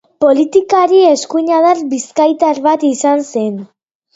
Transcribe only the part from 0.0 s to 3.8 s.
Politikari eskuindar bizkaitar bat izan zen.